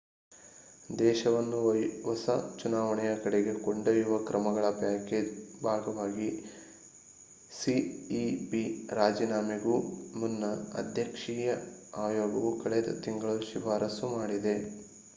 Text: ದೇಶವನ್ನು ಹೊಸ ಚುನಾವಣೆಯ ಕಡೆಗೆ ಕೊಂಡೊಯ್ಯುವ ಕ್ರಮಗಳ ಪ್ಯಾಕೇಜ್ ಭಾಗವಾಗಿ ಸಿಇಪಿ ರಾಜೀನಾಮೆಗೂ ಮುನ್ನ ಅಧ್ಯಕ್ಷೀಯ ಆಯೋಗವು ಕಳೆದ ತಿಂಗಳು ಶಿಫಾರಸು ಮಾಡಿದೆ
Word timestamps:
ದೇಶವನ್ನು 0.97 1.57
ಹೊಸ 2.03 2.25
ಚುನಾವಣೆಯ 2.55 3.11
ಕಡೆಗೆ 3.23 3.53
ಕೊಂಡೊಯ್ಯುವ 3.59 4.15
ಕ್ರಮಗಳ 4.23 4.69
ಪ್ಯಾಕೇಜ್ 4.79 5.29
ಭಾಗವಾಗಿ 5.63 6.29
ಸಿಇಪಿ 7.51 8.63
ರಾಜೀನಾಮೆಗೂ 8.93 9.75
ಮುನ್ನ 10.15 10.51
ಅಧ್ಯಕ್ಷೀಯ 10.75 11.51
ಆಯೋಗವು 12.01 12.51
ಕಳೆದ 12.63 12.99
ತಿಂಗಳು 13.03 13.37
ಶಿಫಾರಸು 13.51 14.09
ಮಾಡಿದೆ 14.17 14.57